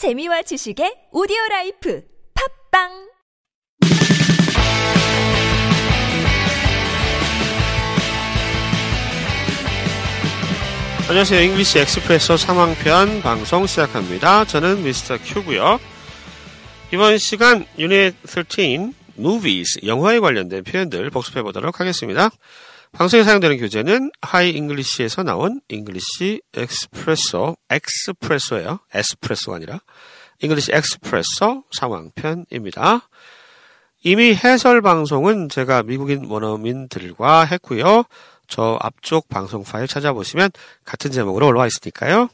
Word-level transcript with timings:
재미와 0.00 0.40
지식의 0.40 1.12
오디오 1.12 1.36
라이프 1.50 2.02
팟빵 2.72 2.88
안녕하세요. 11.06 11.42
English 11.42 11.80
Expresso 11.80 12.38
상황편 12.38 13.20
방송 13.20 13.66
시작합니다. 13.66 14.46
저는 14.46 14.84
미스터 14.84 15.18
큐고요. 15.18 15.78
이번 16.94 17.18
시간 17.18 17.66
유닛 17.78 18.14
13 18.24 18.94
movies 19.18 19.80
영화에 19.84 20.18
관련된 20.18 20.64
표현들 20.64 21.10
복습해 21.10 21.42
보도록 21.42 21.78
하겠습니다. 21.78 22.30
방송에 22.92 23.22
사용되는 23.22 23.56
교재는 23.58 24.10
Hi 24.20 24.50
English에서 24.50 25.22
나온 25.22 25.60
English 25.68 26.42
Expresso 26.54 27.56
Expresso예요. 27.70 28.80
에스프레소가 28.92 29.56
아니라 29.56 29.80
English 30.40 30.72
Expresso 30.74 31.64
상황편입니다. 31.72 33.08
이미 34.02 34.34
해설 34.34 34.82
방송은 34.82 35.48
제가 35.48 35.84
미국인 35.84 36.24
원어민들과 36.26 37.44
했고요. 37.44 38.04
저 38.48 38.76
앞쪽 38.80 39.28
방송 39.28 39.62
파일 39.62 39.86
찾아보시면 39.86 40.50
같은 40.84 41.12
제목으로 41.12 41.46
올라와 41.46 41.68
있으니까요. 41.68 42.28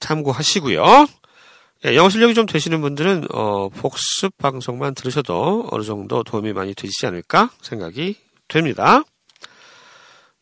참고하시고요. 0.00 1.06
예, 1.86 1.96
영어 1.96 2.10
실력이 2.10 2.34
좀 2.34 2.46
되시는 2.46 2.80
분들은 2.82 3.28
어, 3.32 3.68
복습 3.70 4.36
방송만 4.36 4.94
들으셔도 4.94 5.68
어느 5.70 5.82
정도 5.82 6.22
도움이 6.22 6.52
많이 6.52 6.74
되시지 6.74 7.06
않을까 7.06 7.50
생각이 7.62 8.16
됩니다. 8.48 9.02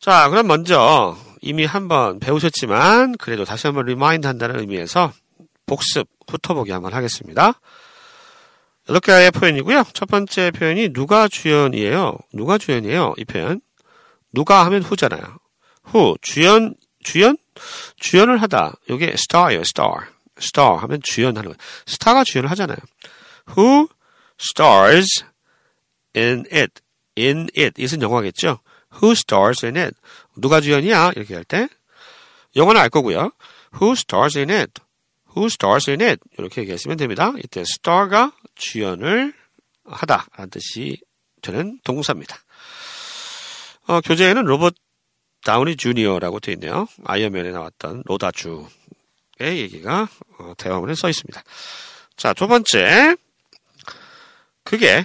자, 0.02 0.28
그럼 0.30 0.48
먼저 0.48 1.16
이미 1.40 1.64
한번 1.64 2.18
배우셨지만 2.18 3.16
그래도 3.18 3.44
다시 3.44 3.68
한번 3.68 3.86
remind 3.86 4.26
한다는 4.26 4.58
의미에서 4.58 5.12
복습 5.64 6.08
훑어보기 6.26 6.72
한번 6.72 6.92
하겠습니다. 6.92 7.60
여덟 8.88 9.00
개의 9.00 9.30
표현이고요. 9.30 9.84
첫 9.92 10.08
번째 10.08 10.50
표현이 10.50 10.92
누가 10.92 11.28
주연이에요. 11.28 12.18
누가 12.32 12.58
주연이에요. 12.58 13.14
이 13.16 13.24
표현. 13.24 13.60
누가 14.32 14.66
하면 14.66 14.82
후잖아요. 14.82 15.22
후 15.84 16.16
주연 16.20 16.74
주연 17.04 17.36
주연을 18.00 18.42
하다. 18.42 18.74
이게 18.90 19.12
star예요. 19.12 19.60
star. 19.60 19.92
star 20.36 20.78
하면 20.78 21.00
주연하는 21.00 21.50
거예요. 21.50 21.56
스타가 21.86 22.24
주연을 22.24 22.50
하잖아요. 22.50 22.78
Who 23.56 23.86
stars 24.40 25.24
in 26.16 26.44
it? 26.52 26.82
in 27.16 27.46
it. 27.56 27.80
이것은 27.80 28.02
영화겠죠. 28.02 28.58
Who 29.00 29.12
stars 29.12 29.64
in 29.64 29.76
it? 29.76 29.96
누가 30.36 30.60
주연이야? 30.60 31.12
이렇게 31.16 31.34
할 31.34 31.44
때 31.44 31.68
영화는 32.56 32.80
알 32.80 32.90
거고요. 32.90 33.32
Who 33.80 33.92
stars 33.92 34.38
in 34.38 34.50
it? 34.50 34.72
Who 35.34 35.46
stars 35.46 35.88
in 35.90 36.02
it? 36.02 36.20
이렇게 36.38 36.60
얘기하시면 36.62 36.96
됩니다. 36.98 37.32
이때 37.42 37.60
star가 37.62 38.32
주연을 38.54 39.32
하다 39.86 40.26
라는 40.36 40.50
뜻이 40.50 41.00
되는 41.40 41.78
동사입니다. 41.84 42.36
어, 43.86 44.00
교재에는 44.02 44.44
로봇 44.44 44.74
다우니 45.44 45.76
주니어라고 45.76 46.38
되어 46.40 46.54
있네요. 46.54 46.86
아이언맨에 47.04 47.50
나왔던 47.50 48.04
로다주의 48.06 48.66
얘기가 49.40 50.08
어, 50.38 50.52
대화문에 50.56 50.94
써 50.94 51.08
있습니다. 51.08 51.42
자, 52.16 52.32
두 52.32 52.46
번째. 52.46 53.16
그게 54.62 55.04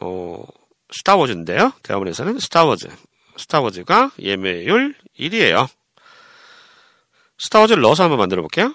어, 0.00 0.44
스타워즈인데요. 0.90 1.72
대화문에서는 1.84 2.40
스타워즈. 2.40 2.88
스타워즈가 3.36 4.10
예매율 4.20 4.94
1위에요. 5.18 5.68
스타워즈를 7.38 7.82
넣어서 7.82 8.04
한번 8.04 8.18
만들어 8.18 8.42
볼게요. 8.42 8.74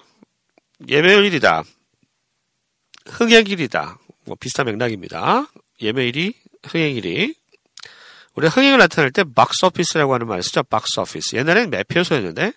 예매율 0.88 1.30
1위다. 1.30 1.64
흥행 3.08 3.44
1위다. 3.44 3.98
뭐 4.26 4.36
비슷한 4.40 4.66
맥락입니다. 4.66 5.48
예매 5.82 6.12
1위, 6.12 6.34
흥행 6.64 6.96
1위. 6.96 7.36
우리가 8.36 8.54
흥행을 8.54 8.80
나타낼 8.80 9.12
때 9.12 9.24
박스 9.24 9.66
오피스라고 9.66 10.14
하는 10.14 10.28
말을 10.28 10.44
쓰죠. 10.44 10.64
박스 10.64 11.00
오피스. 11.00 11.36
옛날에는 11.38 11.70
매표소였는데 11.70 12.52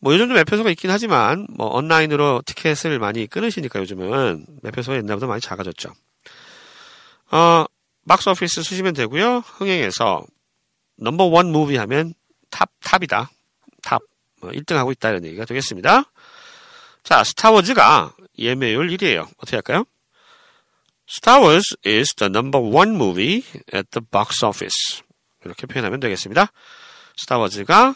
뭐 0.00 0.12
요즘도 0.12 0.34
매표소가 0.34 0.70
있긴 0.70 0.90
하지만 0.90 1.46
뭐 1.50 1.68
온라인으로 1.68 2.42
티켓을 2.44 2.98
많이 2.98 3.26
끊으시니까 3.26 3.80
요즘은 3.80 4.44
매표소가 4.62 4.96
옛날보다 4.98 5.26
많이 5.28 5.40
작아졌죠. 5.40 5.92
어, 7.30 7.64
box 8.06 8.28
office 8.28 8.62
쓰시면 8.62 8.94
되고요. 8.94 9.38
흥행에서 9.38 10.24
number 11.02 11.24
one 11.24 11.52
movie 11.52 11.76
하면 11.76 12.14
top 12.50 12.70
top이다. 12.80 13.30
top. 13.82 14.02
뭐 14.40 14.50
1등 14.50 14.74
하고 14.74 14.92
있다 14.92 15.10
이런 15.10 15.24
얘기가 15.24 15.44
되겠습니다. 15.44 16.04
자, 17.02 17.24
스타워즈가 17.24 18.14
예매율 18.38 18.88
1위에요. 18.88 19.28
어떻게 19.38 19.56
할까요? 19.56 19.84
Star 21.08 21.42
Wars 21.42 21.76
is 21.84 22.14
the 22.16 22.28
number 22.28 22.62
one 22.64 22.94
movie 22.94 23.44
at 23.74 23.88
the 23.90 24.04
box 24.10 24.44
office. 24.44 25.02
이렇게 25.44 25.66
표현하면 25.66 26.00
되겠습니다. 26.00 26.46
스타워즈가 27.16 27.94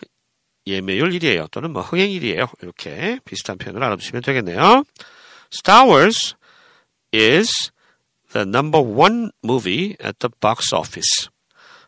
예매율 0.66 1.10
1위에요. 1.10 1.50
또는 1.50 1.72
뭐 1.72 1.82
흥행 1.82 2.10
1위에요. 2.10 2.48
이렇게 2.62 3.20
비슷한 3.24 3.56
표현을 3.58 3.82
알아두시면 3.82 4.22
되겠네요. 4.22 4.84
Star 5.52 5.88
Wars 5.88 6.34
is 7.14 7.70
the 8.32 8.42
number 8.46 8.82
one 8.84 9.30
movie 9.44 9.96
at 10.04 10.18
the 10.18 10.30
box 10.40 10.74
office. 10.74 11.28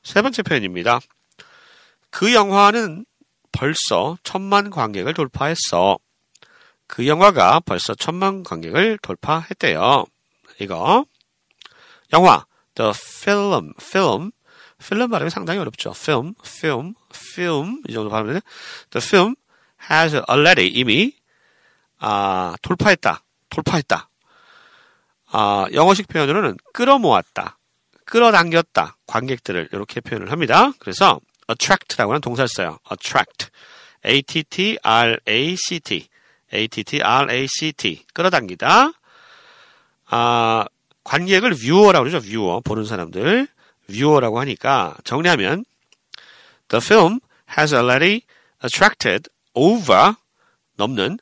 세 0.09 0.23
번째 0.23 0.43
표현입니다. 0.43 1.01
그 2.09 2.33
영화는 2.33 3.05
벌써 3.53 4.17
천만 4.23 4.71
관객을 4.71 5.13
돌파했어. 5.13 5.99
그 6.87 7.07
영화가 7.07 7.61
벌써 7.61 7.95
천만 7.95 8.43
관객을 8.43 8.97
돌파했대요. 9.03 10.07
이거 10.61 11.05
영화 12.15 12.47
the 12.75 12.91
film 12.95 13.75
film 13.79 14.31
film 14.81 15.11
발음이 15.11 15.29
상당히 15.29 15.61
어렵죠. 15.61 15.91
film 15.91 16.33
film 16.41 16.95
film 17.15 17.83
이 17.87 17.93
정도 17.93 18.09
발음을 18.09 18.41
the 18.89 19.07
film 19.07 19.35
has 19.91 20.23
already 20.31 20.69
이미 20.69 21.13
아 21.99 22.57
돌파했다 22.63 23.23
돌파했다 23.51 24.09
아 25.33 25.67
영어식 25.75 26.09
표현으로는 26.09 26.57
끌어모았다 26.73 27.58
끌어당겼다 28.09 28.97
관객들을 29.07 29.69
이렇게 29.73 30.01
표현을 30.01 30.33
합니다. 30.33 30.73
그래서 30.79 31.21
attract라고 31.49 32.13
하는 32.13 32.21
동사를 32.21 32.49
써요. 32.49 32.79
attract 32.91 33.49
a 34.07 34.23
t 34.23 34.43
t 34.45 34.79
r 34.83 35.19
a 35.27 35.57
c 35.57 35.81
t 35.81 36.09
a 36.53 36.69
t 36.69 36.85
t 36.85 37.03
r 37.03 37.33
a 37.33 37.47
c 37.47 37.73
t 37.73 38.05
끌어당기다 38.15 38.93
아, 40.11 40.65
관객을 41.05 41.55
viewer라고 41.55 42.05
그러죠. 42.09 42.27
viewer. 42.27 42.61
보는 42.61 42.85
사람들. 42.85 43.47
viewer라고 43.91 44.41
하니까 44.41 44.97
정리하면 45.05 45.65
The 46.69 46.83
film 46.85 47.21
has 47.57 47.75
already 47.75 48.23
attracted 48.63 49.31
over 49.55 50.15
넘는 50.77 51.19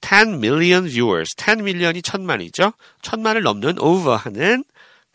10 0.00 0.34
million 0.36 0.88
viewers. 0.88 1.34
10 1.36 1.60
million이 1.62 2.02
천만이죠. 2.02 2.72
천만을 3.02 3.42
넘는 3.42 3.80
over 3.80 4.16
하는 4.16 4.64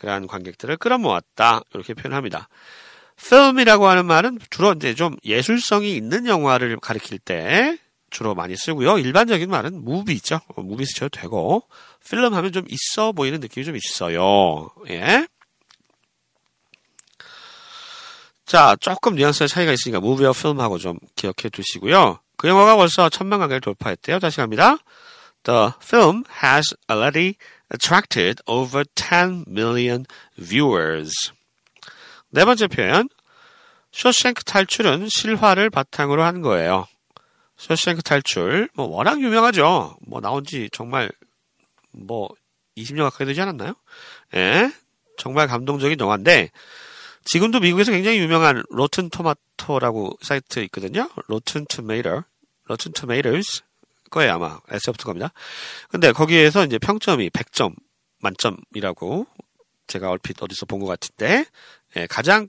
그러한 0.02 0.26
관객들을 0.26 0.78
끌어모았다. 0.78 1.62
이렇게 1.76 1.94
표현합니다. 1.94 2.50
film이라고 3.20 3.88
하는 3.88 4.08
말은 4.08 4.40
주로 4.50 4.74
이제 4.74 4.96
좀 4.96 5.16
예술성이 5.24 5.96
있는 5.96 6.26
영화를 6.26 6.78
가리킬 6.78 7.20
때 7.20 7.78
주로 8.10 8.34
많이 8.34 8.56
쓰고요. 8.58 8.98
일반적인 8.98 9.48
말은 9.48 9.86
movie죠. 9.86 10.42
movie 10.58 10.86
쓰셔도 10.86 11.10
되고 11.10 11.68
필름 12.04 12.34
하면 12.34 12.52
좀 12.52 12.66
있어 12.68 13.12
보이는 13.12 13.40
느낌이 13.40 13.64
좀 13.64 13.76
있어요. 13.76 14.72
예. 14.90 15.28
자, 18.48 18.76
조금 18.82 19.14
뉘앙스의 19.16 19.48
차이가 19.48 19.72
있으니까 19.72 20.00
무비와 20.00 20.34
필름하고 20.34 20.80
좀 20.80 20.98
기억해 21.16 21.50
두시고요. 21.52 22.20
그 22.38 22.48
영화가 22.48 22.76
벌써 22.76 23.08
천만 23.08 23.40
관객을 23.40 23.62
돌파했대요. 23.62 24.18
다시 24.18 24.38
갑니다. 24.38 24.78
The 25.44 25.70
film 25.84 26.24
has 26.44 26.76
already 26.90 27.36
attracted 27.74 28.42
over 28.48 28.86
10 28.96 29.46
million 29.48 30.06
viewers. 30.38 31.32
네 32.30 32.46
번째 32.46 32.68
표현. 32.68 33.10
쇼생크 33.92 34.44
탈출은 34.44 35.08
실화를 35.10 35.70
바탕으로 35.70 36.24
한 36.24 36.42
거예요. 36.42 36.88
쇼생크 37.58 38.02
탈출, 38.02 38.70
뭐, 38.74 38.88
워낙 38.88 39.22
유명하죠. 39.22 39.98
뭐, 40.08 40.22
나온 40.22 40.44
지 40.44 40.70
정말, 40.72 41.12
뭐, 41.92 42.30
20년 42.78 43.04
가까이 43.04 43.28
되지 43.28 43.42
않았나요? 43.42 43.76
예. 44.36 44.72
정말 45.18 45.48
감동적인 45.48 46.00
영화인데, 46.00 46.50
지금도 47.26 47.60
미국에서 47.60 47.92
굉장히 47.92 48.18
유명한 48.18 48.64
Rotten 48.70 49.10
Tomato라고 49.10 50.18
사이트 50.22 50.60
있거든요. 50.62 51.10
Rotten 51.28 51.66
Tomato, 51.66 52.24
Rotten 52.66 52.94
Tomatoes 52.94 53.62
거예요, 54.12 54.34
아마. 54.34 54.60
S 54.70 54.75
붙을 54.75 55.06
겁니다. 55.06 55.32
근데 55.90 56.12
거기에서 56.12 56.64
이제 56.66 56.78
평점이 56.78 57.30
100점 57.32 57.74
만점이라고 58.20 59.26
제가 59.88 60.10
얼핏 60.12 60.42
어디서 60.42 60.66
본 60.68 60.80
것 60.80 60.86
같은데, 60.86 61.46
예, 61.96 62.06
가장 62.08 62.48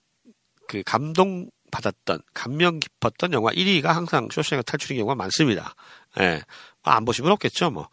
그 0.68 0.82
감동 0.84 1.48
받았던 1.70 2.20
감명 2.34 2.78
깊었던 2.80 3.32
영화 3.32 3.50
1위가 3.50 3.86
항상 3.86 4.28
쇼생크 4.30 4.62
탈출인 4.64 4.98
경우가 4.98 5.14
많습니다. 5.14 5.74
예, 6.20 6.42
안 6.82 7.04
보시면 7.06 7.32
없겠죠, 7.32 7.70
뭐. 7.70 7.88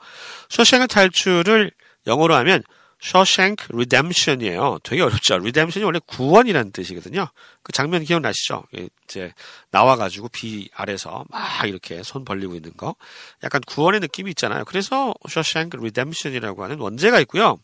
쇼생크 0.49 0.87
탈출을 0.87 1.71
영어로 2.07 2.35
하면 2.35 2.61
Shawshank 3.01 3.67
Redemption이에요. 3.73 4.79
되게 4.83 5.01
어렵죠. 5.01 5.35
Redemption이 5.35 5.85
원래 5.85 5.99
구원이라는 6.05 6.71
뜻이거든요. 6.73 7.27
그 7.63 7.71
장면 7.71 8.03
기억나시죠? 8.03 8.65
이제 9.05 9.33
나와가지고 9.71 10.27
비 10.29 10.69
아래서 10.75 11.23
막 11.29 11.65
이렇게 11.65 12.03
손 12.03 12.25
벌리고 12.25 12.55
있는 12.55 12.73
거. 12.75 12.95
약간 13.43 13.61
구원의 13.65 14.01
느낌이 14.01 14.31
있잖아요. 14.31 14.65
그래서 14.65 15.13
Shawshank 15.27 15.77
Redemption이라고 15.79 16.63
하는 16.63 16.77
원제가 16.79 17.19
있고요. 17.21 17.57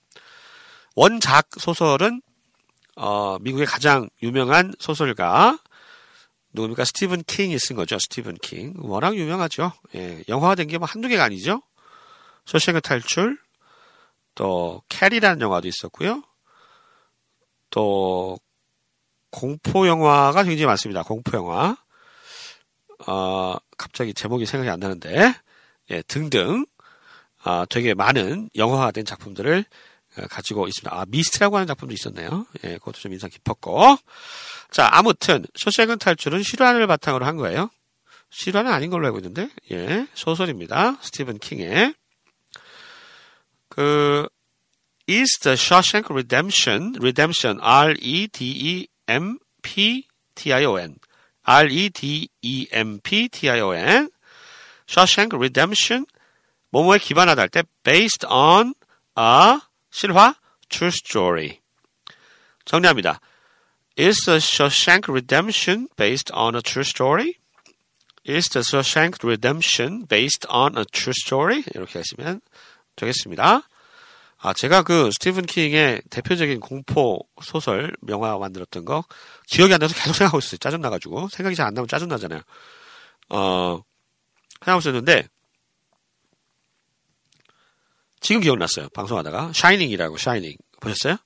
원작 0.95 1.49
소설은 1.59 2.21
어, 2.95 3.37
미국의 3.41 3.65
가장 3.65 4.09
유명한 4.23 4.73
소설가 4.79 5.59
누굽니까? 6.53 6.85
스티븐 6.85 7.23
킹이 7.27 7.59
쓴 7.59 7.75
거죠. 7.75 7.99
스티븐 7.99 8.37
킹. 8.41 8.75
워낙 8.77 9.17
유명하죠. 9.17 9.73
예, 9.95 10.23
영화화된 10.29 10.67
게 10.69 10.77
뭐 10.77 10.87
한두 10.87 11.09
개가 11.09 11.25
아니죠. 11.25 11.61
쇼생크 12.45 12.79
탈출, 12.79 13.37
또 14.35 14.83
캐리라는 14.89 15.41
영화도 15.41 15.67
있었고요. 15.67 16.23
또 17.69 18.37
공포 19.31 19.87
영화가 19.87 20.43
굉장히 20.43 20.65
많습니다. 20.65 21.03
공포 21.03 21.37
영화. 21.37 21.77
어, 23.07 23.55
갑자기 23.77 24.13
제목이 24.13 24.45
생각이 24.45 24.69
안 24.69 24.79
나는데, 24.79 25.33
예, 25.91 26.01
등등, 26.03 26.65
아, 27.43 27.65
되게 27.69 27.93
많은 27.93 28.49
영화화된 28.55 29.05
작품들을 29.05 29.65
어, 30.17 30.21
가지고 30.29 30.67
있습니다. 30.67 30.97
아, 30.97 31.05
미스트라고 31.07 31.57
하는 31.57 31.67
작품도 31.67 31.93
있었네요. 31.93 32.45
예, 32.63 32.77
그것도 32.77 32.99
좀 32.99 33.11
인상 33.11 33.29
깊었고. 33.29 33.97
자, 34.71 34.89
아무튼, 34.91 35.45
쇼생은 35.55 35.99
탈출은 35.99 36.41
실화를 36.43 36.87
바탕으로 36.87 37.25
한 37.25 37.35
거예요. 37.35 37.69
실화는 38.29 38.71
아닌 38.71 38.89
걸로 38.89 39.05
알고 39.07 39.19
있는데, 39.19 39.49
예, 39.71 40.07
소설입니다. 40.13 40.97
스티븐 41.01 41.39
킹의. 41.39 41.93
그, 43.74 44.28
is 45.08 45.38
the 45.42 45.54
Shawshank 45.54 46.08
Redemption, 46.10 46.94
Redemption, 47.00 47.58
R-E-D-E-M-P-T-I-O-N. 47.60 48.90
R-E-D-E-M-P-T-I-O-N. 51.44 52.30
Shawshank 54.86 55.34
Redemption, 55.34 56.06
뭐뭐에 56.70 56.98
기반하다 56.98 57.42
할 57.42 57.48
때, 57.48 57.62
based 57.82 58.26
on 58.28 58.74
a 59.18 59.60
실화 59.92 60.36
true 60.68 60.92
story. 60.92 61.60
정리합니다. 62.64 63.20
Is 63.96 64.24
the 64.24 64.38
Shawshank 64.38 65.08
Redemption 65.08 65.88
based 65.96 66.32
on 66.32 66.54
a 66.54 66.62
true 66.62 66.84
story? 66.84 67.38
Is 68.24 68.48
the 68.50 68.60
Shawshank 68.60 69.24
Redemption 69.24 70.06
based 70.06 70.46
on 70.48 70.76
a 70.76 70.84
true 70.84 71.14
story? 71.14 71.64
이렇게 71.74 71.98
하시면 71.98 72.40
되겠습니다. 72.95 73.67
아, 74.37 74.53
제가 74.53 74.83
그 74.83 75.09
스티븐 75.11 75.45
킹의 75.45 76.03
대표적인 76.09 76.59
공포 76.59 77.19
소설 77.41 77.91
명화 78.01 78.37
만들었던 78.37 78.85
거 78.85 79.03
기억이 79.47 79.73
안 79.73 79.79
나서 79.79 79.95
계속 79.95 80.13
생각하고 80.13 80.39
있었어요. 80.39 80.57
짜증나가지고. 80.57 81.29
생각이 81.29 81.55
잘 81.55 81.67
안 81.67 81.73
나면 81.73 81.87
짜증나잖아요. 81.87 82.41
어, 83.29 83.81
생각하고 84.59 84.79
있었는데, 84.79 85.27
지금 88.21 88.41
기억났어요. 88.41 88.89
방송하다가. 88.89 89.51
샤이닝이라고, 89.53 90.17
샤이닝. 90.17 90.55
보셨어요? 90.81 91.17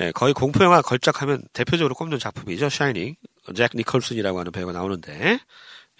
예, 0.00 0.12
거의 0.12 0.34
공포영화 0.34 0.82
걸작하면 0.82 1.42
대표적으로 1.52 1.94
꼽는 1.94 2.18
작품이죠. 2.18 2.68
샤이닝. 2.68 3.16
잭 3.54 3.70
니컬슨이라고 3.74 4.38
하는 4.38 4.52
배우가 4.52 4.72
나오는데, 4.72 5.38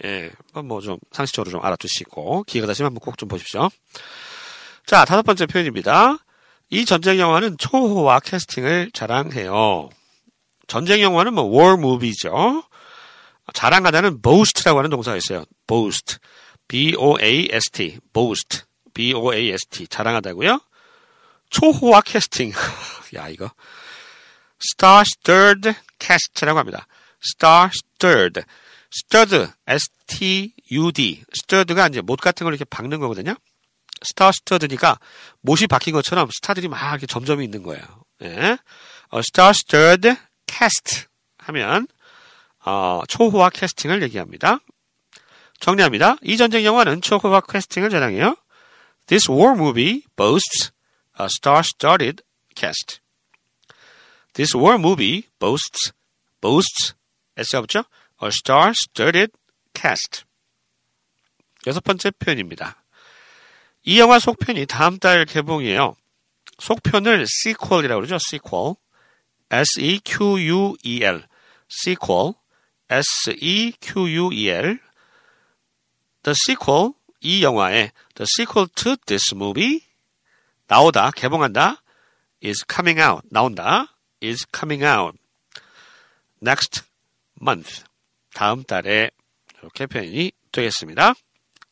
예, 0.05 0.31
뭐 0.63 0.81
좀 0.81 0.97
상식적으로 1.11 1.51
좀 1.51 1.63
알아두시고, 1.63 2.43
기회가 2.43 2.67
되시면 2.67 2.87
한번 2.87 2.99
꼭 2.99 3.17
좀 3.17 3.27
보십시오. 3.29 3.69
자, 4.87 5.03
다섯 5.03 5.21
번째 5.21 5.45
표현입니다. 5.47 6.17
이 6.69 6.85
전쟁 6.85 7.19
영화는 7.19 7.57
초호화 7.57 8.21
캐스팅을 8.21 8.89
자랑해요. 8.93 9.89
전쟁 10.67 11.01
영화는 11.01 11.33
뭐 11.33 11.43
war 11.43 11.73
movie죠. 11.73 12.63
자랑하다는 13.53 14.21
boast라고 14.21 14.79
하는 14.79 14.89
동사가 14.89 15.17
있어요. 15.17 15.43
boast. 15.67 16.19
B-O-A-S-T. 16.69 17.99
boast. 18.13 18.63
B-O-A-S-T. 18.93 19.87
자랑하다고요. 19.89 20.61
초호화 21.49 21.99
캐스팅. 22.01 22.53
야, 23.15 23.27
이거. 23.27 23.51
star-stirred 24.63 25.75
cast라고 25.99 26.59
합니다. 26.59 26.87
star-stirred. 27.21 28.43
stirred. 28.95 29.51
S-T-U-D. 29.67 31.23
stirred가 31.35 31.87
이제 31.87 31.99
못 31.99 32.21
같은 32.21 32.45
걸 32.45 32.53
이렇게 32.53 32.63
박는 32.63 33.01
거거든요. 33.01 33.35
Star-stirred니까 34.03 34.99
못이 35.41 35.67
박힌 35.67 35.93
것처럼 35.93 36.29
스타들이 36.31 36.67
막 36.67 36.79
이렇게 36.91 37.05
점점이 37.05 37.43
있는 37.43 37.63
거예요. 37.63 37.83
예. 38.23 38.57
어, 39.09 39.19
star-stirred 39.19 40.17
cast 40.47 41.05
하면 41.37 41.87
어, 42.65 43.01
초호화 43.07 43.49
캐스팅을 43.49 44.01
얘기합니다. 44.03 44.59
정리합니다. 45.59 46.17
이 46.21 46.37
전쟁 46.37 46.63
영화는 46.65 47.01
초호화 47.01 47.41
캐스팅을 47.41 47.89
자랑해요. 47.89 48.35
This 49.07 49.31
war 49.31 49.53
movie 49.53 50.03
boasts 50.15 50.71
a 51.19 51.25
star-studded 51.25 52.23
cast. 52.55 52.99
This 54.33 54.55
war 54.55 54.75
movie 54.75 55.23
boasts 55.39 55.93
boasts 56.41 56.93
S가 57.37 57.61
붙죠? 57.61 57.85
A 58.21 58.29
star-studded 58.29 59.31
cast. 59.73 60.25
여섯 61.67 61.83
번째 61.83 62.11
표현입니다. 62.11 62.83
이 63.87 64.01
영화 64.01 64.19
속편이 64.19 64.65
다음 64.65 64.99
달 64.99 65.23
개봉이에요. 65.23 65.95
속편을 66.59 67.25
sequel이라고 67.45 68.01
그러죠. 68.01 68.15
sequel. 68.15 68.75
S-E-Q-U-E-L. 69.49 71.23
sequel. 71.71 72.33
S-E-Q-U-E-L. 72.89 74.79
The 76.23 76.35
sequel. 76.45 76.91
이 77.21 77.41
영화의 77.41 77.91
the 78.15 78.25
sequel 78.37 78.67
to 78.75 78.97
this 79.05 79.33
movie 79.33 79.79
나오다, 80.67 81.11
개봉한다 81.11 81.81
is 82.43 82.65
coming 82.69 82.99
out. 83.01 83.25
나온다 83.31 83.95
is 84.21 84.45
coming 84.53 84.83
out. 84.83 85.17
next 86.41 86.83
month. 87.41 87.85
다음 88.33 88.65
달에 88.65 89.11
이렇게 89.59 89.85
표현이 89.85 90.33
되겠습니다. 90.51 91.13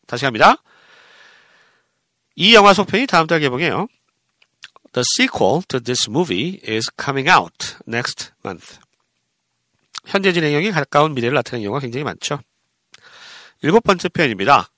다시 0.08 0.24
갑니다. 0.24 0.64
이 2.36 2.54
영화 2.54 2.74
속편이 2.74 3.08
다음 3.08 3.28
달 3.28 3.40
개봉해요. 3.40 3.88
The 4.94 5.04
sequel 5.20 5.62
to 5.68 5.80
this 5.80 6.10
movie 6.10 6.62
is 6.68 6.89
coming 7.01 7.30
out 7.30 7.77
next 7.88 8.32
month. 8.46 8.80
현재 10.06 10.32
진행형이 10.32 10.72
가까운 10.72 11.13
미래를 11.13 11.36
나타내는 11.36 11.65
경우가 11.65 11.80
굉장히 11.80 12.04
많죠. 12.04 12.39
일곱 13.62 13.84
번째 13.84 14.10
표현입니다. 14.10 14.70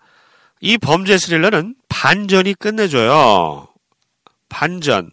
이 0.62 0.78
범죄 0.78 1.18
스릴러는 1.18 1.76
반전이 1.90 2.54
끝내줘요. 2.56 3.68
반전. 4.50 5.12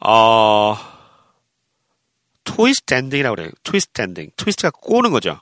어, 0.00 0.76
twist 2.44 2.94
ending이라고 2.94 3.36
그래요. 3.36 3.50
twist 3.62 4.00
ending. 4.00 4.30
twist가 4.36 4.70
꼬는 4.70 5.10
거죠. 5.10 5.40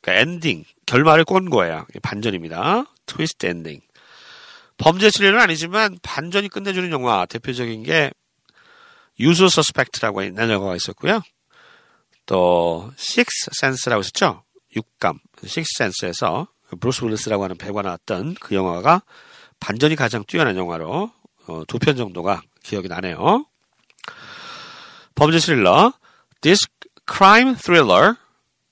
그러니까 0.00 0.22
엔딩, 0.22 0.64
결말을 0.86 1.24
꼰 1.24 1.50
거예요. 1.50 1.86
반전입니다. 2.02 2.84
twist 3.06 3.46
ending. 3.46 3.80
범죄 4.80 5.10
스릴러는 5.10 5.42
아니지만 5.42 5.98
반전이 6.02 6.48
끝내주는 6.48 6.90
영화 6.90 7.26
대표적인 7.26 7.82
게 7.82 8.10
Usual 9.20 9.48
Suspect라고 9.50 10.22
하는 10.22 10.50
영화가 10.50 10.74
있었고요. 10.74 11.20
또 12.24 12.90
Sixth 12.96 13.50
Sense라고 13.60 14.00
있었죠. 14.00 14.42
육감 14.74 15.18
Sixth 15.44 15.76
Sense에서 15.76 16.48
브루스 16.80 17.04
윌리스라고 17.04 17.44
하는 17.44 17.58
배우가 17.58 17.82
나왔던 17.82 18.36
그 18.40 18.54
영화가 18.54 19.02
반전이 19.60 19.96
가장 19.96 20.24
뛰어난 20.26 20.56
영화로 20.56 21.12
어, 21.46 21.62
두편 21.68 21.96
정도가 21.96 22.40
기억이 22.62 22.88
나네요. 22.88 23.44
범죄 25.14 25.38
스릴러 25.38 25.92
This 26.40 26.66
crime 27.12 27.54
thriller 27.54 28.14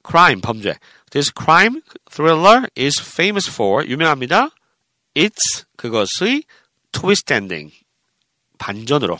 crime 0.08 0.40
범죄 0.40 0.74
This 1.10 1.32
crime 1.38 1.82
thriller 2.10 2.66
is 2.78 2.98
famous 2.98 3.50
for 3.50 3.86
유명합니다. 3.86 4.48
It's 5.18 5.64
그것의 5.76 6.44
twist 6.92 7.32
ending 7.34 7.74
반전으로 8.58 9.18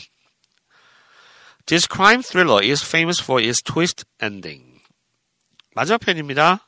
This 1.65 1.87
crime 1.91 2.23
thriller 2.23 2.63
is 2.65 2.83
famous 2.85 3.21
for 3.21 3.43
its 3.43 3.61
twist 3.61 4.05
ending. 4.23 4.79
마지막 5.75 5.99
편입니다. 5.99 6.65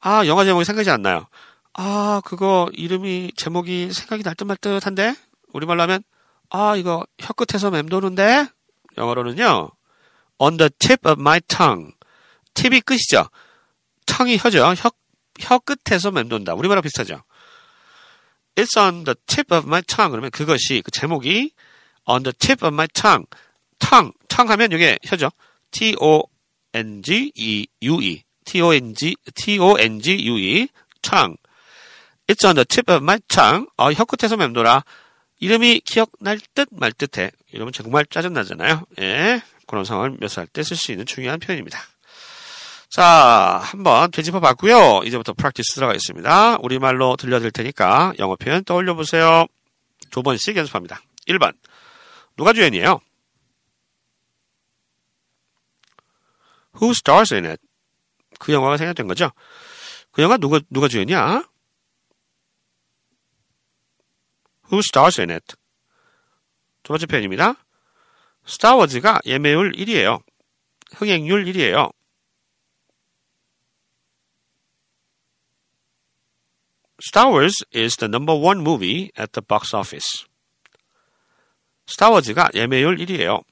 아, 0.00 0.26
영화 0.26 0.44
제목이 0.44 0.64
생각이 0.64 0.88
안 0.90 1.02
나요. 1.02 1.26
아, 1.74 2.22
그거 2.24 2.70
이름이 2.72 3.32
제목이 3.36 3.92
생각이 3.92 4.22
날 4.22 4.34
듯 4.36 4.44
말 4.44 4.56
듯한데 4.56 5.14
우리말로 5.52 5.82
하면 5.82 6.02
아, 6.50 6.76
이거 6.76 7.04
혀 7.18 7.32
끝에서 7.34 7.70
맴도는데 7.70 8.46
영어로는요. 8.96 9.70
On 10.38 10.56
the 10.56 10.70
tip 10.78 11.10
of 11.10 11.20
my 11.20 11.40
tongue. 11.48 11.92
팁이 12.54 12.80
끝이죠. 12.82 13.28
tongue이 14.06 14.38
혀죠. 14.38 14.64
혀, 14.74 14.90
혀 15.40 15.58
끝에서 15.58 16.10
맴돈다. 16.10 16.54
우리말로 16.54 16.80
비슷하죠. 16.80 17.22
It's 18.56 18.76
on 18.78 19.04
the 19.04 19.14
tip 19.26 19.54
of 19.54 19.66
my 19.66 19.82
tongue. 19.82 20.10
그러면 20.10 20.30
그것이 20.30 20.82
그 20.82 20.90
제목이 20.90 21.52
on 22.06 22.22
the 22.22 22.32
tip 22.32 22.64
of 22.64 22.74
my 22.74 22.86
tongue. 22.88 23.26
tongue, 23.78 24.12
tongue 24.28 24.50
하면 24.52 24.72
이게 24.72 24.98
혀죠. 25.04 25.30
T 25.70 25.96
O 26.00 26.24
N 26.74 27.02
G 27.02 27.32
E 27.34 27.66
U 27.82 28.02
E. 28.02 28.22
T 28.44 28.60
O 28.60 28.72
N 28.72 28.94
G 28.94 29.16
T 29.34 29.58
O 29.58 29.76
N 29.78 30.00
G 30.00 30.18
U 30.28 30.38
E. 30.38 30.68
tongue. 31.00 31.36
It's 32.28 32.44
on 32.46 32.54
the 32.56 32.64
tip 32.64 32.90
of 32.92 33.02
my 33.02 33.18
tongue. 33.28 33.66
어, 33.76 33.92
혀 33.92 34.04
끝에서 34.04 34.36
맴돌아. 34.36 34.84
이름이 35.40 35.80
기억날 35.80 36.38
듯 36.54 36.68
말 36.70 36.92
듯해. 36.92 37.30
이러면 37.52 37.72
정말 37.72 38.06
짜증나잖아요. 38.06 38.84
예. 39.00 39.42
그런 39.66 39.84
상황을 39.84 40.18
묘사할 40.20 40.46
때 40.46 40.62
쓸 40.62 40.76
수 40.76 40.92
있는 40.92 41.06
중요한 41.06 41.40
표현입니다. 41.40 41.82
자, 42.92 43.58
한번 43.64 44.10
되짚어 44.10 44.40
봤고요. 44.40 45.00
이제부터 45.06 45.32
프랙티스 45.32 45.76
들어가겠습니다. 45.76 46.58
우리말로 46.58 47.16
들려드릴 47.16 47.50
테니까 47.50 48.12
영어 48.18 48.36
표현 48.36 48.62
떠올려 48.64 48.92
보세요. 48.94 49.46
두 50.10 50.22
번씩 50.22 50.58
연습합니다. 50.58 51.00
1번. 51.26 51.56
누가 52.36 52.52
주연이에요? 52.52 53.00
Who 56.82 56.90
stars 56.90 57.32
in 57.32 57.46
it? 57.46 57.62
그 58.38 58.52
영화가 58.52 58.76
생각된 58.76 59.06
거죠? 59.06 59.30
그 60.10 60.20
영화 60.20 60.36
누가, 60.36 60.60
누가 60.68 60.86
주연이야? 60.86 61.48
Who 64.70 64.80
stars 64.80 65.18
in 65.18 65.30
it? 65.30 65.54
두 66.82 66.92
번째 66.92 67.06
표현입니다. 67.06 67.54
스타워즈가 68.44 69.20
예매율 69.24 69.72
1위예요. 69.72 70.22
흥행률 70.96 71.46
1위예요. 71.46 71.90
Star 77.01 77.29
Wars 77.29 77.63
is 77.71 77.95
the 77.97 78.07
number 78.07 78.33
one 78.33 78.61
movie 78.61 79.11
at 79.17 79.33
the 79.33 79.41
box 79.41 79.75
office. 79.75 80.25
스타워즈가 81.87 82.49
예매율 82.53 82.97
1위예요. 82.97 83.43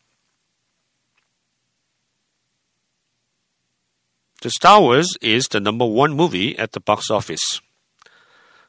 The 4.41 4.50
Star 4.50 4.81
Wars 4.81 5.17
is 5.24 5.47
the 5.47 5.59
number 5.59 5.88
one 5.88 6.13
movie 6.13 6.55
at 6.59 6.71
the 6.71 6.81
box 6.83 7.12
office. 7.12 7.62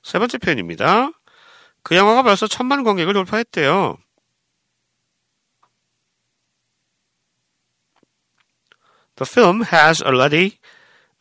세 0.02 0.19
번째 0.19 0.38
표현입니다. 0.38 1.11
그 1.83 1.97
영화가 1.97 2.23
벌써 2.23 2.47
천만 2.47 2.85
관객을 2.85 3.12
돌파했대요. 3.12 3.99
The 9.16 9.26
film 9.26 9.64
has 9.73 10.02
already 10.02 10.59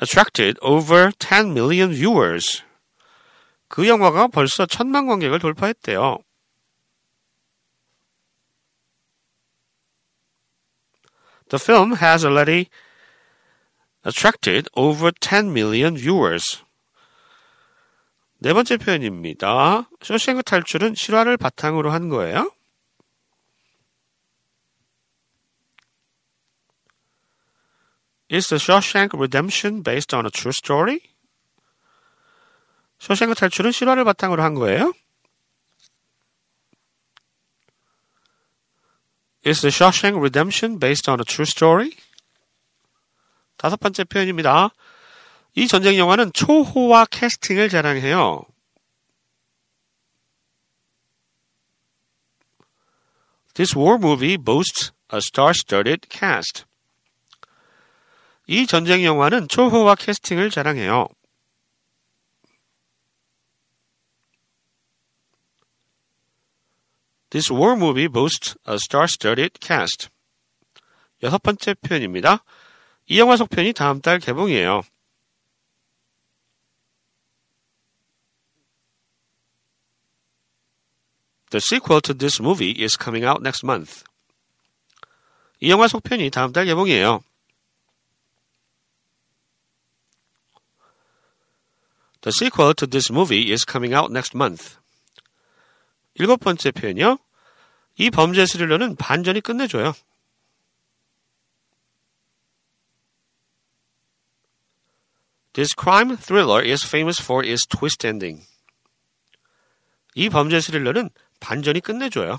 attracted 0.02 0.60
over 0.62 1.12
10 1.20 1.54
million 1.54 1.92
viewers. 1.92 2.64
그 3.71 3.87
영화가 3.87 4.27
벌써 4.27 4.67
천만 4.67 5.07
관객을 5.07 5.39
돌파했대요. 5.39 6.19
The 11.49 11.59
film 11.61 11.95
has 11.95 12.27
already 12.27 12.67
attracted 14.05 14.69
over 14.75 15.13
10 15.21 15.53
million 15.53 15.97
viewers. 15.97 16.65
네 18.39 18.53
번째 18.53 18.77
표현입니다. 18.77 19.89
쇼생크 20.03 20.43
탈출은 20.43 20.95
실화를 20.97 21.37
바탕으로 21.37 21.93
한 21.93 22.09
거예요. 22.09 22.51
Is 28.29 28.49
the 28.49 28.59
Shawshank 28.59 29.15
Redemption 29.15 29.85
based 29.85 30.13
on 30.13 30.27
a 30.27 30.31
true 30.31 30.53
story? 30.53 31.10
쇼생크 33.01 33.35
탈출은 33.35 33.73
실화를 33.73 34.05
바탕으로 34.05 34.43
한 34.43 34.55
거예요? 34.55 34.93
Is 39.45 39.63
the 39.63 39.71
Shawshank 39.71 40.19
Redemption 40.19 40.79
based 40.79 41.11
on 41.11 41.19
a 41.19 41.25
true 41.25 41.47
story? 41.47 41.97
다섯 43.57 43.81
번째 43.81 44.05
표현입니다. 44.05 44.71
이 45.55 45.67
전쟁 45.67 45.97
영화는 45.97 46.33
초호화 46.35 47.07
캐스팅을 47.07 47.71
자랑해요. 47.71 48.43
This 53.55 53.77
war 53.77 53.97
movie 53.97 54.37
boasts 54.37 54.93
a 55.13 55.19
star-studded 55.19 56.09
cast. 56.11 56.65
이 58.47 58.67
전쟁 58.67 59.05
영화는 59.05 59.49
초호화 59.49 59.95
캐스팅을 59.95 60.51
자랑해요. 60.51 61.09
This 67.30 67.52
war 67.52 67.76
movie 67.76 68.08
boasts 68.08 68.56
a 68.66 68.76
star-studded 68.76 69.60
cast. 69.60 70.10
여섯 71.24 71.42
번째 71.42 71.74
표현입니다. 71.76 72.44
이 73.08 73.20
영화 73.20 73.36
속편이 73.36 73.74
다음 73.74 74.02
달 74.02 74.20
개봉이에요. 74.20 74.82
The 81.52 81.62
sequel 81.62 82.02
to 82.02 82.14
this 82.14 82.42
movie 82.42 82.82
is 82.84 82.98
coming 82.98 83.26
out 83.26 83.42
next 83.42 83.64
month. 83.64 84.04
이 85.62 85.70
영화 85.70 85.88
속편이 85.88 86.30
다음 86.32 86.52
달 86.52 86.66
개봉이에요. 86.66 87.24
The 92.22 92.34
sequel 92.34 92.74
to 92.74 92.88
this 92.88 93.12
movie 93.12 93.52
is 93.52 93.64
coming 93.64 93.94
out 93.94 94.12
next 94.12 94.36
month. 94.36 94.78
일곱 96.21 96.39
번째 96.41 96.71
표현이요. 96.71 97.19
이 97.97 98.11
범죄 98.11 98.45
스릴러는 98.45 98.97
반전이 98.97 99.41
끝내줘요. 99.41 99.95
This 105.55 105.75
crime 105.75 106.17
thriller 106.19 106.63
is 106.63 106.87
famous 106.87 107.23
for 107.23 107.43
its 107.45 107.67
twist 107.67 108.07
ending. 108.07 108.47
이 110.15 110.29
범죄 110.29 110.61
스릴러는 110.61 111.09
반전이 111.41 111.81
끝내줘요. 111.81 112.39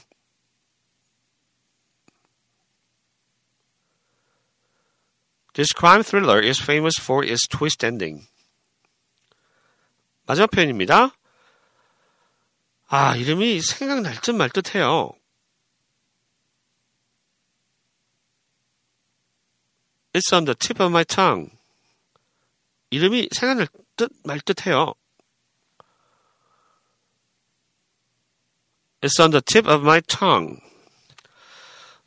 This 5.54 5.74
crime 5.76 6.04
thriller 6.04 6.40
is 6.40 6.62
famous 6.62 7.02
for 7.02 7.28
its 7.28 7.48
twist 7.48 7.84
ending. 7.84 8.28
마지막 10.28 10.52
표현입니다. 10.52 11.16
아, 12.94 13.16
이름이 13.16 13.62
생각날 13.62 14.20
듯 14.20 14.32
말 14.32 14.50
듯해요. 14.50 15.14
It's 20.12 20.34
on 20.34 20.44
the 20.44 20.56
tip 20.56 20.84
of 20.84 20.92
my 20.92 21.06
tongue. 21.06 21.50
이름이 22.90 23.30
생각날 23.32 23.70
듯 23.96 24.12
말 24.26 24.42
듯해요. 24.42 24.94
It's 29.00 29.22
on 29.22 29.32
the 29.32 29.42
tip 29.42 29.72
of 29.72 29.82
my 29.84 30.02
tongue. 30.02 30.60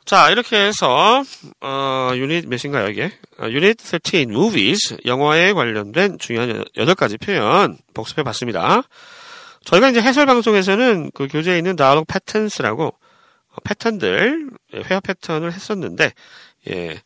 자, 0.05 0.29
이렇게 0.29 0.67
해서, 0.67 1.23
어, 1.61 2.11
유닛 2.13 2.45
몇인가요, 2.45 2.89
이게? 2.89 3.11
어, 3.39 3.47
유닛 3.49 3.79
13, 3.81 4.29
movies, 4.29 4.97
영화에 5.03 5.53
관련된 5.53 6.19
중요한 6.19 6.63
8가지 6.77 7.19
표현 7.19 7.79
복습해 7.95 8.21
봤습니다. 8.21 8.83
저희가 9.65 9.89
이제 9.89 10.01
해설 10.01 10.25
방송에서는 10.25 11.11
그 11.13 11.27
교재에 11.27 11.57
있는 11.57 11.75
dialog 11.75 12.05
patterns라고 12.07 12.93
어, 13.55 13.61
패턴들, 13.63 14.49
회화 14.73 14.99
패턴을 14.99 15.53
했었는데, 15.53 16.13
예, 16.69 17.01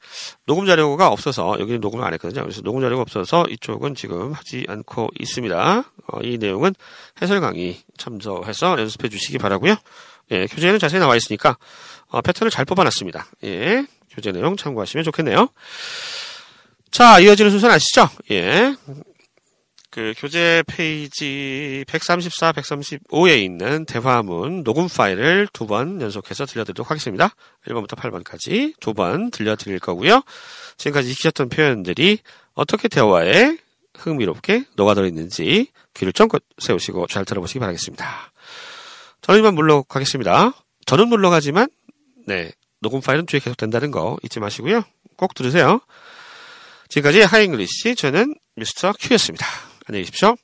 녹음 0.45 0.65
자료가 0.65 1.09
없어서, 1.09 1.57
여기는 1.59 1.79
녹음을 1.79 2.03
안 2.05 2.13
했거든요. 2.13 2.41
그래서 2.41 2.61
녹음 2.61 2.81
자료가 2.81 3.01
없어서 3.01 3.45
이쪽은 3.49 3.95
지금 3.95 4.31
하지 4.33 4.65
않고 4.67 5.09
있습니다. 5.19 5.83
어, 6.07 6.19
이 6.23 6.37
내용은 6.37 6.73
해설 7.21 7.39
강의 7.41 7.79
참조해서 7.97 8.79
연습해 8.79 9.09
주시기 9.09 9.37
바라고요 9.37 9.75
예, 10.31 10.47
교재에는 10.47 10.79
자세히 10.79 10.99
나와 10.99 11.15
있으니까, 11.15 11.57
어, 12.07 12.21
패턴을 12.21 12.51
잘 12.51 12.65
뽑아놨습니다. 12.65 13.27
예, 13.43 13.85
교재 14.11 14.31
내용 14.31 14.55
참고하시면 14.57 15.03
좋겠네요. 15.03 15.49
자, 16.91 17.19
이어지는 17.19 17.51
순서는 17.51 17.75
아시죠? 17.75 18.09
예. 18.31 18.75
그 19.91 20.13
교재 20.17 20.63
페이지 20.67 21.83
134, 21.87 22.51
135에 22.51 23.41
있는 23.41 23.85
대화문 23.85 24.63
녹음 24.63 24.87
파일을 24.87 25.47
두 25.51 25.65
번 25.65 25.99
연속해서 25.99 26.45
들려드리도록 26.45 26.91
하겠습니다. 26.91 27.29
1번부터 27.65 27.95
8번까지 27.95 28.79
두 28.79 28.93
번 28.93 29.31
들려드릴 29.31 29.79
거고요. 29.79 30.21
지금까지 30.77 31.09
익히셨던 31.11 31.49
표현들이 31.49 32.19
어떻게 32.53 32.87
대화에 32.87 33.57
흥미롭게 33.97 34.65
녹아들어 34.75 35.07
있는지 35.07 35.67
귀를 35.95 36.13
쫑긋 36.13 36.43
세우시고 36.59 37.07
잘 37.07 37.25
들어보시기 37.25 37.59
바라겠습니다. 37.59 38.31
저는 39.21 39.39
이만 39.39 39.55
물러가겠습니다. 39.55 40.53
저는 40.85 41.07
물러가지만 41.09 41.67
네 42.27 42.51
녹음 42.79 43.01
파일은 43.01 43.25
뒤에 43.25 43.39
계속 43.39 43.57
된다는 43.57 43.89
거 43.91 44.17
잊지 44.23 44.39
마시고요. 44.39 44.83
꼭 45.17 45.33
들으세요. 45.33 45.81
지금까지 46.89 47.21
하잉글리시 47.21 47.95
저는 47.95 48.35
미스터 48.55 48.93
큐였습니다. 48.99 49.68
안녕히 49.88 50.04
계십시오. 50.04 50.36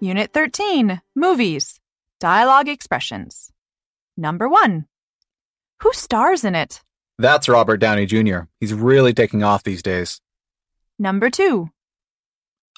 Unit 0.00 0.32
13 0.32 1.00
Movies 1.16 1.80
Dialogue 2.20 2.68
Expressions. 2.68 3.50
Number 4.16 4.48
1. 4.48 4.86
Who 5.82 5.92
stars 5.92 6.44
in 6.44 6.54
it? 6.54 6.82
That's 7.18 7.48
Robert 7.48 7.78
Downey 7.78 8.06
Jr. 8.06 8.48
He's 8.60 8.72
really 8.72 9.12
taking 9.14 9.42
off 9.42 9.62
these 9.64 9.82
days. 9.82 10.20
Number 10.98 11.30
2. 11.30 11.68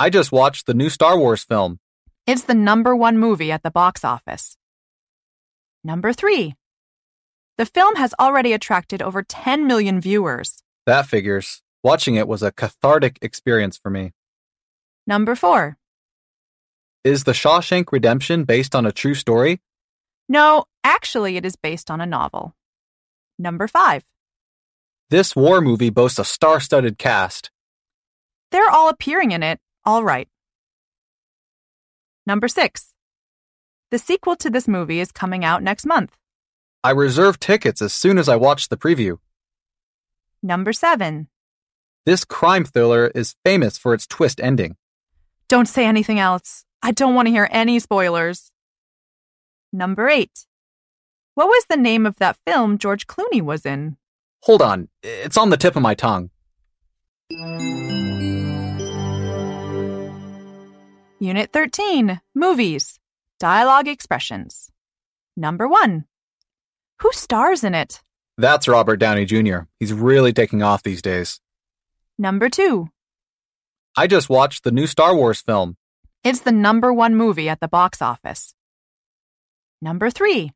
I 0.01 0.11
just 0.11 0.31
watched 0.33 0.67
the 0.67 0.75
new 0.75 0.89
Star 0.91 1.19
Wars 1.19 1.43
film. 1.45 1.81
It's 2.27 2.43
the 2.45 2.55
number 2.55 2.95
one 2.95 3.19
movie 3.19 3.51
at 3.51 3.63
the 3.63 3.71
box 3.71 4.05
office. 4.05 4.57
Number 5.83 6.13
3. 6.13 6.55
The 7.57 7.67
film 7.67 7.97
has 7.97 8.15
already 8.19 8.53
attracted 8.53 9.03
over 9.03 9.23
10 9.23 9.67
million 9.67 10.01
viewers. 10.01 10.62
That 10.86 11.06
figures. 11.08 11.62
Watching 11.84 12.16
it 12.16 12.28
was 12.28 12.44
a 12.44 12.52
cathartic 12.52 13.20
experience 13.22 13.78
for 13.78 13.90
me. 13.90 14.12
Number 15.08 15.36
4. 15.36 15.78
Is 17.04 17.26
The 17.26 17.34
Shawshank 17.34 17.92
Redemption 17.92 18.44
based 18.46 18.76
on 18.76 18.86
a 18.86 18.92
true 18.92 19.14
story? 19.16 19.62
No, 20.30 20.66
actually, 20.84 21.36
it 21.38 21.46
is 21.46 21.56
based 21.56 21.92
on 21.92 22.00
a 22.00 22.06
novel. 22.06 22.56
Number 23.38 23.68
5. 23.68 24.04
This 25.10 25.36
war 25.36 25.62
movie 25.62 25.90
boasts 25.90 26.20
a 26.20 26.26
star 26.26 26.60
studded 26.60 26.98
cast. 26.98 27.52
They're 28.52 28.70
all 28.70 28.90
appearing 28.90 29.32
in 29.32 29.44
it, 29.44 29.60
all 29.86 30.04
right. 30.04 30.28
Number 32.26 32.48
6. 32.48 32.94
The 33.92 34.00
sequel 34.00 34.36
to 34.38 34.50
this 34.50 34.68
movie 34.68 35.00
is 35.00 35.12
coming 35.12 35.44
out 35.44 35.62
next 35.62 35.86
month. 35.86 36.16
I 36.84 36.92
reserved 36.92 37.42
tickets 37.42 37.82
as 37.82 37.94
soon 37.94 38.18
as 38.18 38.28
I 38.28 38.36
watched 38.36 38.70
the 38.70 38.78
preview. 38.78 39.18
Number 40.46 40.74
7. 40.74 41.30
This 42.06 42.26
crime 42.26 42.66
thriller 42.66 43.08
is 43.16 43.36
famous 43.46 43.78
for 43.78 43.94
its 43.94 44.06
twist 44.06 44.42
ending. 44.42 44.76
Don't 45.48 45.70
say 45.70 45.86
anything 45.86 46.20
else. 46.20 46.66
I 46.82 46.92
don't 46.92 47.16
want 47.16 47.28
to 47.28 47.32
hear 47.32 47.48
any 47.50 47.80
spoilers. 47.80 48.52
Number 49.72 50.10
8. 50.10 50.46
What 51.36 51.48
was 51.48 51.66
the 51.70 51.78
name 51.78 52.06
of 52.06 52.18
that 52.18 52.38
film 52.46 52.78
George 52.78 53.08
Clooney 53.08 53.42
was 53.42 53.66
in? 53.66 53.96
Hold 54.42 54.62
on, 54.62 54.90
it's 55.02 55.38
on 55.38 55.50
the 55.50 55.56
tip 55.56 55.78
of 55.78 55.82
my 55.82 55.96
tongue. 55.96 56.30
Unit 61.20 61.54
13 61.54 62.20
Movies 62.36 63.00
Dialogue 63.40 63.88
Expressions. 63.88 64.70
Number 65.38 65.70
1. 65.70 66.04
Who 67.00 67.12
stars 67.14 67.64
in 67.64 67.74
it? 67.74 68.02
That's 68.38 68.68
Robert 68.68 68.98
Downey 68.98 69.26
Jr. 69.26 69.60
He's 69.80 69.94
really 69.94 70.34
taking 70.34 70.64
off 70.64 70.84
these 70.84 71.02
days. 71.02 71.40
Number 72.18 72.50
2. 72.50 72.88
I 73.96 74.08
just 74.08 74.30
watched 74.30 74.64
the 74.64 74.72
new 74.72 74.88
Star 74.88 75.16
Wars 75.16 75.42
film. 75.42 75.78
It's 76.24 76.40
the 76.40 76.52
number 76.52 76.92
one 76.92 77.16
movie 77.16 77.48
at 77.50 77.60
the 77.60 77.68
box 77.68 78.02
office. 78.02 78.56
Number 79.82 80.10
3. 80.10 80.52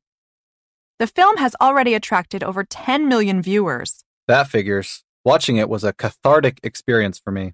The 1.00 1.08
film 1.08 1.38
has 1.38 1.56
already 1.62 1.94
attracted 1.94 2.44
over 2.44 2.64
10 2.64 3.08
million 3.08 3.42
viewers. 3.42 4.04
That 4.28 4.48
figures. 4.48 5.04
Watching 5.24 5.58
it 5.58 5.70
was 5.70 5.84
a 5.84 5.94
cathartic 5.94 6.60
experience 6.64 7.20
for 7.20 7.32
me. 7.32 7.54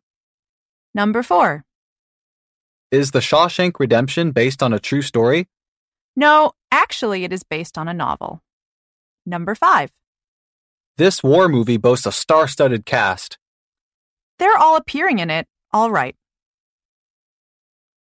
Number 0.93 1.23
4. 1.23 1.65
Is 2.91 3.11
The 3.11 3.19
Shawshank 3.19 3.79
Redemption 3.79 4.31
based 4.31 4.63
on 4.63 4.71
a 4.71 4.79
true 4.79 5.01
story? 5.01 5.47
No, 6.15 6.53
actually, 6.71 7.23
it 7.23 7.33
is 7.33 7.43
based 7.43 7.77
on 7.77 7.87
a 7.87 7.93
novel. 7.93 8.41
Number 9.25 9.55
5. 9.55 9.89
This 10.95 11.23
war 11.23 11.49
movie 11.49 11.77
boasts 11.77 12.05
a 12.05 12.11
star 12.11 12.47
studded 12.47 12.85
cast. 12.85 13.39
They're 14.37 14.57
all 14.57 14.75
appearing 14.75 15.17
in 15.17 15.31
it, 15.31 15.47
all 15.71 15.89
right. 15.89 16.15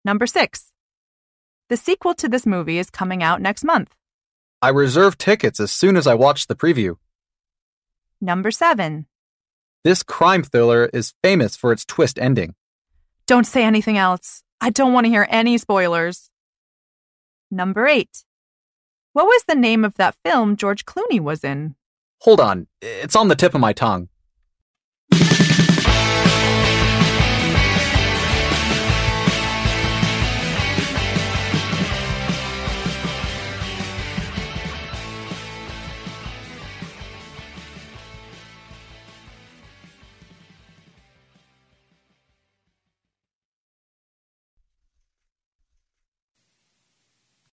Number 0.04 0.26
6. 0.26 0.70
The 1.70 1.78
sequel 1.78 2.12
to 2.14 2.28
this 2.28 2.44
movie 2.44 2.78
is 2.78 2.90
coming 2.90 3.22
out 3.22 3.40
next 3.40 3.64
month. 3.64 3.94
I 4.60 4.68
reserved 4.68 5.18
tickets 5.18 5.60
as 5.60 5.72
soon 5.72 5.96
as 5.96 6.06
I 6.06 6.12
watched 6.12 6.48
the 6.48 6.54
preview. 6.54 6.96
Number 8.20 8.50
7. 8.50 9.06
This 9.82 10.02
crime 10.02 10.42
thriller 10.42 10.90
is 10.92 11.14
famous 11.22 11.56
for 11.56 11.72
its 11.72 11.86
twist 11.86 12.18
ending. 12.18 12.54
Don't 13.26 13.46
say 13.46 13.64
anything 13.64 13.96
else. 13.96 14.42
I 14.60 14.68
don't 14.68 14.92
want 14.92 15.06
to 15.06 15.10
hear 15.10 15.26
any 15.30 15.56
spoilers. 15.56 16.30
Number 17.50 17.86
8. 17.86 18.24
What 19.14 19.24
was 19.24 19.44
the 19.48 19.54
name 19.54 19.86
of 19.86 19.94
that 19.94 20.16
film 20.22 20.56
George 20.56 20.84
Clooney 20.84 21.20
was 21.20 21.44
in? 21.44 21.76
Hold 22.20 22.40
on, 22.40 22.66
it's 22.80 23.16
on 23.16 23.28
the 23.28 23.36
tip 23.36 23.54
of 23.54 23.60
my 23.60 23.72
tongue. 23.72 24.08